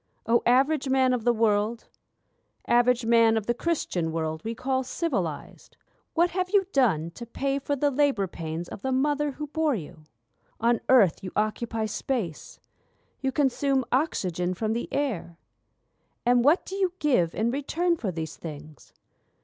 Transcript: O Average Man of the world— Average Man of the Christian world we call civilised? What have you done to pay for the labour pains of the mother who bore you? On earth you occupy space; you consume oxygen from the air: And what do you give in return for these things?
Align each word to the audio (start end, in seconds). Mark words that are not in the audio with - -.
O 0.25 0.41
Average 0.47 0.89
Man 0.89 1.13
of 1.13 1.25
the 1.25 1.31
world— 1.31 1.87
Average 2.67 3.05
Man 3.05 3.37
of 3.37 3.45
the 3.45 3.53
Christian 3.53 4.11
world 4.11 4.43
we 4.43 4.55
call 4.55 4.81
civilised? 4.83 5.77
What 6.15 6.31
have 6.31 6.49
you 6.49 6.65
done 6.73 7.11
to 7.11 7.27
pay 7.27 7.59
for 7.59 7.75
the 7.75 7.91
labour 7.91 8.25
pains 8.25 8.67
of 8.67 8.81
the 8.81 8.91
mother 8.91 9.33
who 9.33 9.45
bore 9.45 9.75
you? 9.75 10.05
On 10.59 10.81
earth 10.89 11.23
you 11.23 11.31
occupy 11.35 11.85
space; 11.85 12.59
you 13.21 13.31
consume 13.31 13.85
oxygen 13.91 14.55
from 14.55 14.73
the 14.73 14.91
air: 14.91 15.37
And 16.25 16.43
what 16.43 16.65
do 16.65 16.77
you 16.77 16.93
give 16.97 17.35
in 17.35 17.51
return 17.51 17.95
for 17.95 18.09
these 18.11 18.37
things? 18.37 18.93